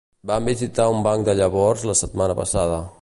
Vam 0.29 0.47
visitar 0.51 0.87
un 0.93 1.03
banc 1.07 1.27
de 1.27 1.35
llavors 1.41 1.85
la 1.91 1.97
setmana 2.01 2.39
passada. 2.41 2.83